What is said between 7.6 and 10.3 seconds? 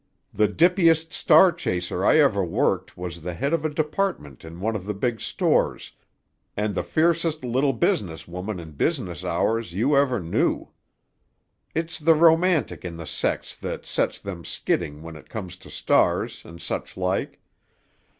business woman in business hours, you ever